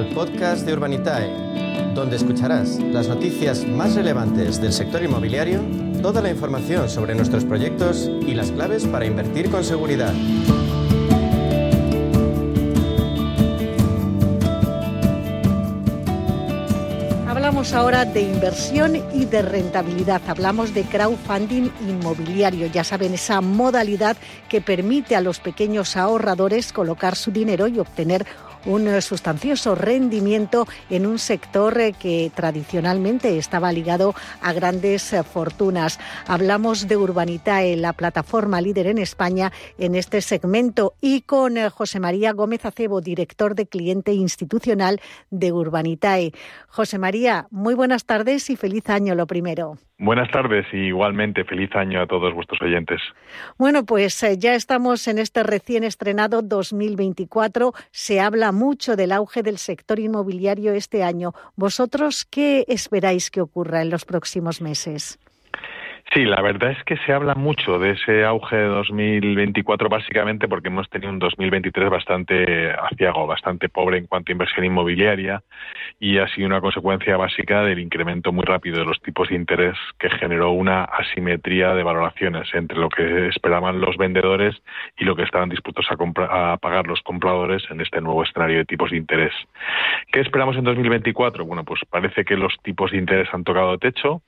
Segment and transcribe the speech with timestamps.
[0.00, 1.28] al podcast de Urbanitae,
[1.94, 5.60] donde escucharás las noticias más relevantes del sector inmobiliario,
[6.00, 10.14] toda la información sobre nuestros proyectos y las claves para invertir con seguridad.
[17.28, 20.22] Hablamos ahora de inversión y de rentabilidad.
[20.26, 22.68] Hablamos de crowdfunding inmobiliario.
[22.68, 24.16] Ya saben, esa modalidad
[24.48, 28.24] que permite a los pequeños ahorradores colocar su dinero y obtener
[28.66, 35.22] un eh, sustancioso rendimiento en un sector eh, que tradicionalmente estaba ligado a grandes eh,
[35.22, 35.98] fortunas.
[36.26, 42.32] Hablamos de Urbanitae, la plataforma líder en España en este segmento, y con José María
[42.32, 46.32] Gómez Acebo, director de cliente institucional de Urbanitae.
[46.68, 49.78] José María, muy buenas tardes y feliz año lo primero.
[50.02, 53.02] Buenas tardes y igualmente feliz año a todos vuestros oyentes.
[53.58, 57.74] Bueno, pues eh, ya estamos en este recién estrenado 2024.
[57.90, 61.34] Se habla mucho del auge del sector inmobiliario este año.
[61.54, 65.18] ¿Vosotros qué esperáis que ocurra en los próximos meses?
[66.12, 70.66] Sí, la verdad es que se habla mucho de ese auge de 2024 básicamente porque
[70.66, 75.44] hemos tenido un 2023 bastante aciago, bastante pobre en cuanto a inversión inmobiliaria
[76.00, 79.76] y ha sido una consecuencia básica del incremento muy rápido de los tipos de interés
[80.00, 84.60] que generó una asimetría de valoraciones entre lo que esperaban los vendedores
[84.98, 88.64] y lo que estaban dispuestos a, a pagar los compradores en este nuevo escenario de
[88.64, 89.32] tipos de interés.
[90.10, 91.44] ¿Qué esperamos en 2024?
[91.44, 94.22] Bueno, pues parece que los tipos de interés han tocado techo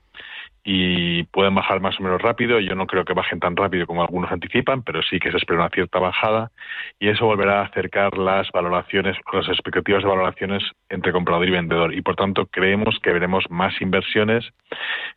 [0.63, 2.59] y pueden bajar más o menos rápido.
[2.59, 5.59] Yo no creo que bajen tan rápido como algunos anticipan, pero sí que se espera
[5.59, 6.51] una cierta bajada
[6.99, 11.93] y eso volverá a acercar las valoraciones, las expectativas de valoraciones entre comprador y vendedor.
[11.93, 14.45] Y por tanto creemos que veremos más inversiones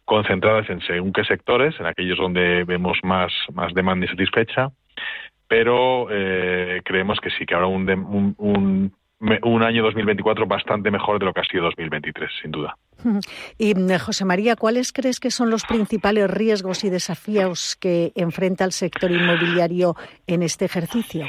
[0.05, 4.70] concentradas en según qué sectores, en aquellos donde vemos más, más demanda insatisfecha,
[5.48, 8.92] pero eh, creemos que sí, que habrá un, un, un
[9.42, 12.76] un año 2024 bastante mejor de lo que ha sido 2023, sin duda.
[13.59, 18.65] Y mm, José María, ¿cuáles crees que son los principales riesgos y desafíos que enfrenta
[18.65, 19.97] el sector inmobiliario
[20.27, 21.27] en este ejercicio?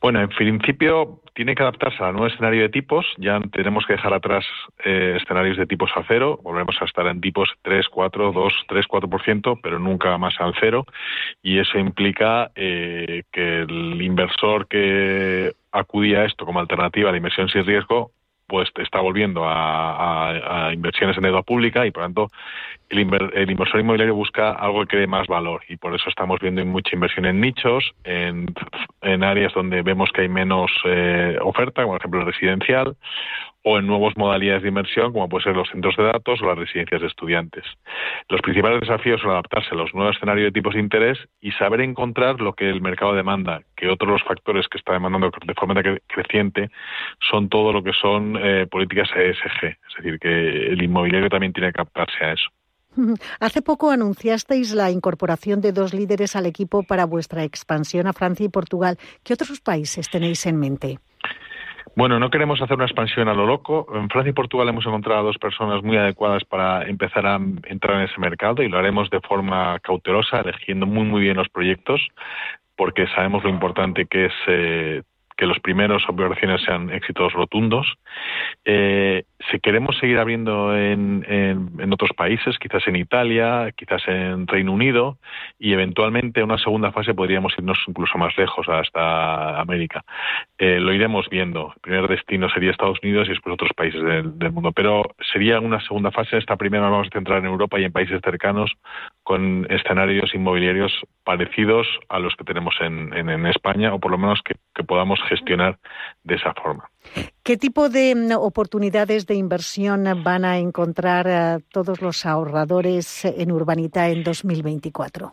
[0.00, 3.06] Bueno, en principio tiene que adaptarse al nuevo escenario de tipos.
[3.16, 4.44] Ya tenemos que dejar atrás
[4.84, 6.38] eh, escenarios de tipos a cero.
[6.42, 10.84] Volvemos a estar en tipos 3, 4, 2, 3, 4%, pero nunca más al cero.
[11.42, 17.18] Y eso implica eh, que el inversor que acudía a esto como alternativa a la
[17.18, 18.12] inversión sin riesgo
[18.54, 22.30] pues está volviendo a, inversiones en deuda pública y por tanto
[22.88, 25.62] el, inversor inmobiliario busca algo que dé más valor.
[25.68, 28.54] Y por eso estamos viendo mucha inversión en nichos, en,
[29.24, 32.96] áreas donde vemos que hay menos eh, oferta, como por ejemplo el residencial,
[33.64, 36.58] o en nuevas modalidades de inversión, como pueden ser los centros de datos o las
[36.58, 37.64] residencias de estudiantes.
[38.28, 41.80] Los principales desafíos son adaptarse a los nuevos escenarios de tipos de interés y saber
[41.80, 45.74] encontrar lo que el mercado demanda, que otros los factores que está demandando de forma
[46.06, 46.70] creciente
[47.30, 51.72] son todo lo que son eh, políticas ESG, es decir, que el inmobiliario también tiene
[51.72, 52.50] que adaptarse a eso.
[53.40, 58.44] Hace poco anunciasteis la incorporación de dos líderes al equipo para vuestra expansión a Francia
[58.44, 58.98] y Portugal.
[59.22, 60.98] ¿Qué otros países tenéis en mente?
[61.96, 63.86] Bueno, no queremos hacer una expansión a lo loco.
[63.94, 67.98] En Francia y Portugal hemos encontrado a dos personas muy adecuadas para empezar a entrar
[67.98, 72.00] en ese mercado y lo haremos de forma cautelosa, eligiendo muy muy bien los proyectos,
[72.76, 75.02] porque sabemos lo importante que es eh,
[75.36, 77.86] que los primeros operaciones sean éxitos rotundos.
[78.64, 84.72] Eh, si queremos seguir abriendo en, en, otros países, quizás en Italia, quizás en Reino
[84.72, 85.18] Unido,
[85.58, 90.04] y eventualmente en una segunda fase podríamos irnos incluso más lejos, hasta América.
[90.58, 91.72] Eh, lo iremos viendo.
[91.76, 94.72] El primer destino sería Estados Unidos y después otros países del, mundo.
[94.72, 95.02] Pero
[95.32, 96.38] sería una segunda fase.
[96.38, 98.72] Esta primera vamos a centrar en Europa y en países cercanos
[99.22, 100.92] con escenarios inmobiliarios
[101.24, 105.20] parecidos a los que tenemos en, en España, o por lo menos que, que podamos
[105.28, 105.78] gestionar
[106.22, 106.88] de esa forma.
[107.44, 113.52] ¿Qué tipo de mm, oportunidades de inversión van a encontrar eh, todos los ahorradores en
[113.52, 115.30] Urbanita en 2024?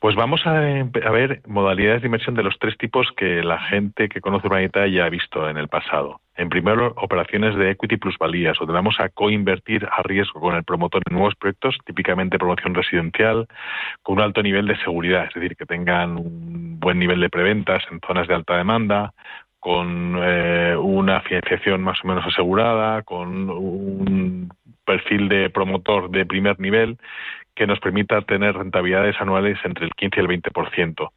[0.00, 4.20] Pues vamos a, ver modalidades de inversión de los tres tipos que la gente que
[4.20, 6.20] conoce Urbanita ya ha visto en el pasado.
[6.34, 10.64] En primer lugar, operaciones de equity plusvalías, donde vamos a coinvertir a riesgo con el
[10.64, 13.46] promotor en nuevos proyectos, típicamente promoción residencial,
[14.02, 17.84] con un alto nivel de seguridad, es decir, que tengan un buen nivel de preventas
[17.92, 19.12] en zonas de alta demanda,
[19.60, 24.50] con eh, una financiación más o menos asegurada, con un
[24.84, 26.98] perfil de promotor de primer nivel
[27.54, 31.10] que nos permita tener rentabilidades anuales entre el 15 y el 20%.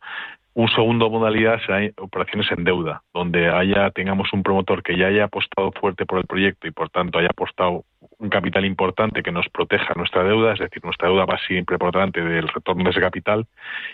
[0.56, 5.24] Un segundo modalidad será operaciones en deuda, donde haya tengamos un promotor que ya haya
[5.26, 7.86] apostado fuerte por el proyecto y por tanto haya apostado
[8.20, 11.92] un capital importante que nos proteja nuestra deuda, es decir, nuestra deuda va siempre por
[11.92, 13.48] delante del retorno de ese capital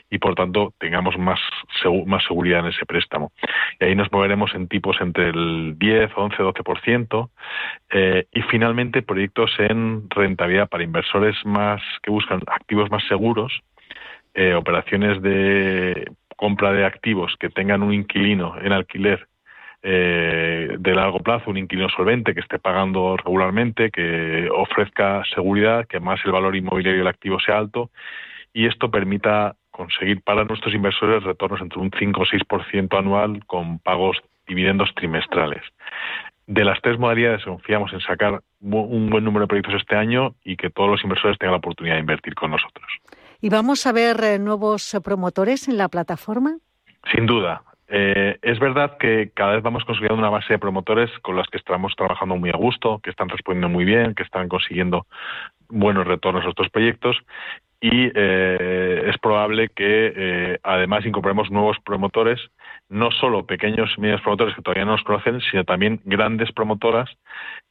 [0.10, 1.40] y por tanto tengamos más,
[2.06, 3.32] más seguridad en ese préstamo.
[3.80, 7.30] Y ahí nos moveremos en tipos entre el 10, 11, 12%.
[7.92, 13.62] Eh, y finalmente proyectos en rentabilidad para inversores más que buscan activos más seguros,
[14.34, 16.06] eh, operaciones de
[16.40, 19.28] compra de activos que tengan un inquilino en alquiler
[19.84, 26.00] eh, de largo plazo, un inquilino solvente que esté pagando regularmente, que ofrezca seguridad, que
[26.00, 27.92] más el valor inmobiliario del activo sea alto
[28.54, 33.80] y esto permita conseguir para nuestros inversores retornos entre un 5 o 6% anual con
[33.80, 35.64] pagos dividendos trimestrales.
[36.48, 40.56] De las tres modalidades confiamos en sacar un buen número de proyectos este año y
[40.56, 42.88] que todos los inversores tengan la oportunidad de invertir con nosotros.
[43.42, 46.58] ¿Y vamos a ver eh, nuevos eh, promotores en la plataforma?
[47.14, 47.64] Sin duda.
[47.88, 51.58] Eh, es verdad que cada vez vamos construyendo una base de promotores con las que
[51.58, 55.08] estamos trabajando muy a gusto, que están respondiendo muy bien, que están consiguiendo
[55.70, 57.18] buenos retornos a nuestros proyectos
[57.82, 62.40] y eh, es probable que eh, además incorporemos nuevos promotores,
[62.90, 67.10] no solo pequeños y medios promotores que todavía no nos conocen, sino también grandes promotoras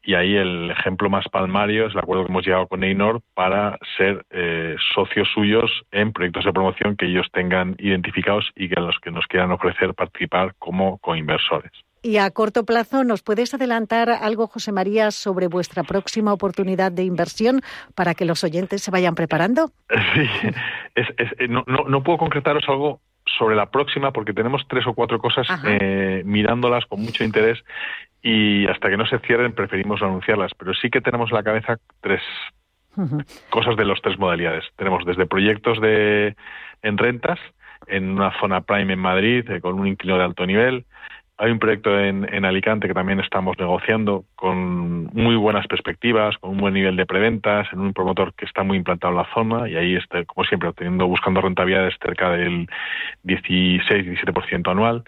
[0.03, 3.79] y ahí el ejemplo más palmario es el acuerdo que hemos llegado con Einor para
[3.97, 8.99] ser eh, socios suyos en proyectos de promoción que ellos tengan identificados y que los
[9.01, 11.73] que nos quieran ofrecer participar como coinversores.
[12.03, 17.03] Y a corto plazo, ¿nos puedes adelantar algo, José María, sobre vuestra próxima oportunidad de
[17.03, 17.61] inversión
[17.95, 19.71] para que los oyentes se vayan preparando?
[20.15, 20.27] Sí,
[20.97, 23.01] eh, no, puedo concretaros algo
[23.39, 27.63] sobre la próxima porque tenemos tres o cuatro cosas eh, mirándolas con mucho interés
[28.23, 31.77] y hasta que no se cierren preferimos anunciarlas, pero sí que tenemos en la cabeza
[32.01, 32.23] tres
[33.51, 34.65] cosas de las tres modalidades.
[34.77, 36.35] Tenemos desde proyectos de
[36.83, 37.39] en rentas
[37.87, 40.85] en una zona prime en Madrid eh, con un inquilino de alto nivel,
[41.39, 46.59] hay un proyecto en, Alicante que también estamos negociando con muy buenas perspectivas, con un
[46.59, 49.77] buen nivel de preventas, en un promotor que está muy implantado en la zona y
[49.77, 52.69] ahí, está, como siempre, teniendo, buscando rentabilidades cerca del
[53.25, 55.05] 16-17% anual.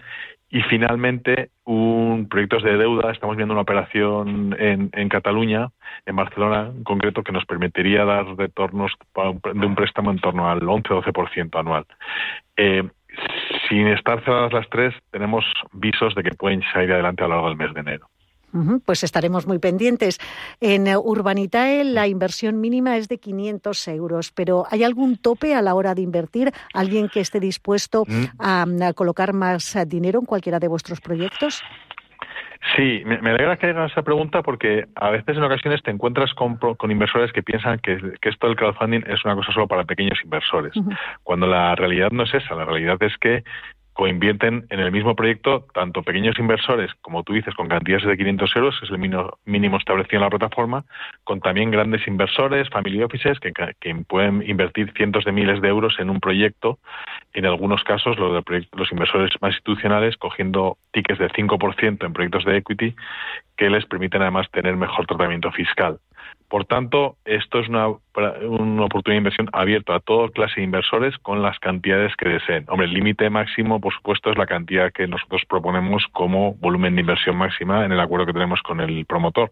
[0.49, 3.11] Y finalmente, un proyectos de deuda.
[3.11, 5.69] Estamos viendo una operación en, en Cataluña,
[6.05, 10.61] en Barcelona en concreto, que nos permitiría dar retornos de un préstamo en torno al
[10.61, 11.85] 11-12% anual.
[12.57, 12.83] Eh,
[13.71, 17.47] sin estar cerradas las tres, tenemos visos de que pueden salir adelante a lo largo
[17.47, 18.09] del mes de enero.
[18.83, 20.19] Pues estaremos muy pendientes.
[20.59, 25.73] En Urbanitae la inversión mínima es de 500 euros, pero ¿hay algún tope a la
[25.73, 26.51] hora de invertir?
[26.73, 28.25] ¿Alguien que esté dispuesto mm.
[28.39, 31.63] a, colocar más dinero en cualquiera de vuestros proyectos?
[32.75, 36.59] Sí, me, alegra que hagas esa pregunta porque a veces en ocasiones te encuentras con,
[36.89, 40.73] inversores que piensan que, esto del crowdfunding es una cosa solo para pequeños inversores,
[41.23, 43.43] cuando la realidad no es esa, la realidad es que
[44.01, 48.55] coinvierten en el mismo proyecto tanto pequeños inversores, como tú dices, con cantidades de 500
[48.55, 50.85] euros, que es el mínimo, establecido en la plataforma,
[51.23, 53.53] con también grandes inversores, family offices, que,
[54.07, 56.79] pueden invertir cientos de miles de euros en un proyecto.
[57.33, 62.95] En algunos casos, los inversores más institucionales cogiendo tickets de 5% en proyectos de equity
[63.55, 65.99] que les permiten además tener mejor tratamiento fiscal.
[66.51, 71.41] Por tanto, esto es una, oportunidad de inversión abierta a toda clase de inversores con
[71.41, 72.65] las cantidades que deseen.
[72.67, 77.01] Hombre, el límite máximo, por supuesto, es la cantidad que nosotros proponemos como volumen de
[77.01, 79.49] inversión máxima en el acuerdo que tenemos con el promotor.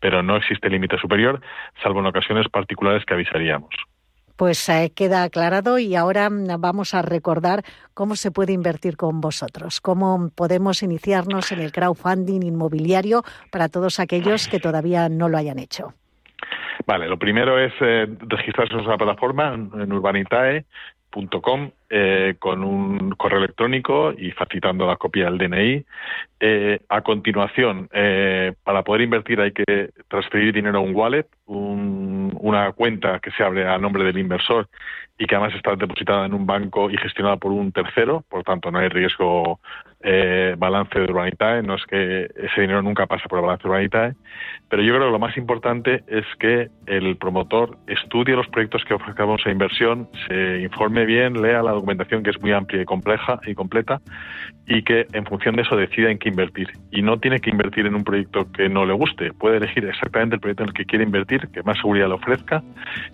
[0.00, 1.40] Pero no existe límite superior,
[1.84, 3.70] salvo en ocasiones particulares que avisaríamos.
[4.34, 6.28] Pues eh, queda aclarado y ahora
[6.58, 7.62] vamos a recordar
[7.94, 13.22] cómo se puede invertir con vosotros, cómo podemos iniciarnos en el crowdfunding inmobiliario
[13.52, 15.94] para todos aquellos que todavía no lo hayan hecho.
[16.86, 23.38] Vale, lo primero es eh, registrarse en una plataforma, en urbanitae.com, eh, con un correo
[23.38, 25.84] electrónico y facilitando la copia del DNI.
[26.40, 27.88] Eh, a continuación,
[28.64, 33.66] para poder invertir hay que transferir dinero a un wallet, una cuenta que se abre
[33.66, 34.68] a nombre del inversor
[35.18, 38.70] y que además está depositada en un banco y gestionada por un tercero, por tanto
[38.70, 39.60] no hay riesgo
[40.04, 43.68] eh, balance de Urbanitae, no es que ese dinero nunca pasa por el balance de
[43.70, 44.14] Urbanitae,
[44.68, 48.94] pero yo creo que lo más importante es que el promotor estudie los proyectos que
[48.94, 53.40] ofrecemos a inversión, se informe bien, lea la documentación que es muy amplia y compleja
[53.46, 54.00] y completa
[54.66, 56.68] y que en función de eso decida en qué invertir.
[56.90, 60.36] Y no tiene que invertir en un proyecto que no le guste, puede elegir exactamente
[60.36, 62.62] el proyecto en el que quiere invertir, que más seguridad le ofrezca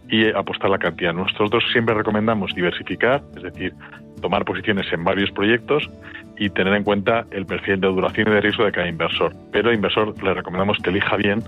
[0.08, 1.12] y apostar la cantidad.
[1.12, 3.74] Nosotros siempre recomendamos diversificar, es decir,
[4.20, 5.88] tomar posiciones en varios proyectos
[6.36, 9.34] y tener en cuenta el perfil de duración y de riesgo de cada inversor.
[9.52, 11.42] Pero al inversor le recomendamos que elija bien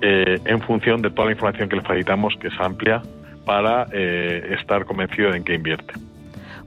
[0.00, 3.02] eh, en función de toda la información que le facilitamos, que es amplia,
[3.44, 5.94] para eh, estar convencido en qué invierte.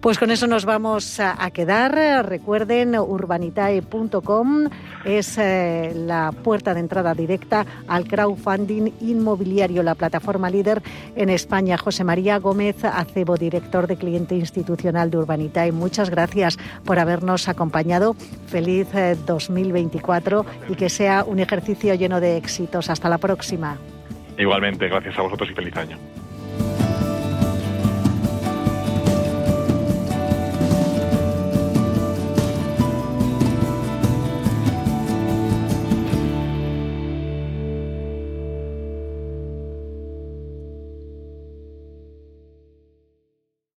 [0.06, 2.28] Pues con eso nos vamos a, quedar.
[2.30, 4.70] Recuerden, urbanitae.com
[5.04, 10.84] es eh, la puerta de entrada directa al crowdfunding inmobiliario, la plataforma líder
[11.16, 11.80] en España.
[11.80, 15.72] José María Gómez Acebo, director de cliente institucional de Urbanitae.
[15.72, 18.16] Muchas gracias por habernos acompañado.
[18.46, 18.90] Feliz
[19.26, 22.92] 2024 eh, y que sea un ejercicio lleno de éxitos.
[22.92, 23.80] Hasta la próxima.
[24.38, 25.98] Igualmente, gracias a vosotros y feliz año.